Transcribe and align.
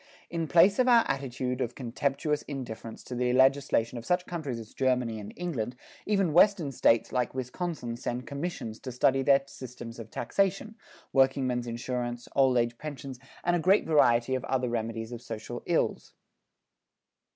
In 0.31 0.47
place 0.47 0.79
of 0.79 0.87
our 0.87 1.05
attitude 1.07 1.61
of 1.61 1.75
contemptuous 1.75 2.41
indifference 2.47 3.03
to 3.03 3.13
the 3.13 3.33
legislation 3.33 3.99
of 3.99 4.03
such 4.03 4.25
countries 4.25 4.57
as 4.59 4.73
Germany 4.73 5.19
and 5.19 5.31
England, 5.35 5.75
even 6.07 6.33
Western 6.33 6.71
States 6.71 7.11
like 7.11 7.35
Wisconsin 7.35 7.95
send 7.95 8.25
commissions 8.25 8.79
to 8.79 8.91
study 8.91 9.21
their 9.21 9.43
systems 9.45 9.99
of 9.99 10.09
taxation, 10.09 10.73
workingmen's 11.13 11.67
insurance, 11.67 12.27
old 12.35 12.57
age 12.57 12.79
pensions 12.79 13.19
and 13.43 13.55
a 13.55 13.59
great 13.59 13.85
variety 13.85 14.33
of 14.33 14.43
other 14.45 14.69
remedies 14.69 15.11
for 15.11 15.19
social 15.19 15.61
ills. 15.67 16.15